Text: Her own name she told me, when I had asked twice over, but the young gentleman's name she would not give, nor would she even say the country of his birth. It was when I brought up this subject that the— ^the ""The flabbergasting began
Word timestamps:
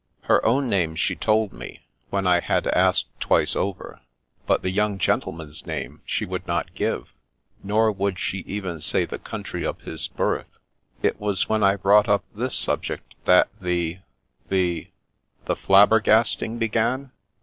Her 0.21 0.43
own 0.43 0.67
name 0.67 0.95
she 0.95 1.15
told 1.15 1.53
me, 1.53 1.81
when 2.09 2.25
I 2.25 2.39
had 2.39 2.65
asked 2.65 3.05
twice 3.19 3.55
over, 3.55 4.01
but 4.47 4.63
the 4.63 4.71
young 4.71 4.97
gentleman's 4.97 5.63
name 5.67 6.01
she 6.07 6.25
would 6.25 6.47
not 6.47 6.73
give, 6.73 7.09
nor 7.63 7.91
would 7.91 8.17
she 8.17 8.39
even 8.47 8.79
say 8.81 9.05
the 9.05 9.19
country 9.19 9.63
of 9.63 9.81
his 9.81 10.07
birth. 10.07 10.49
It 11.03 11.19
was 11.19 11.47
when 11.47 11.61
I 11.61 11.75
brought 11.75 12.09
up 12.09 12.23
this 12.33 12.55
subject 12.55 13.13
that 13.25 13.49
the— 13.61 13.99
^the 14.49 14.87
""The 15.45 15.55
flabbergasting 15.55 16.57
began 16.57 17.11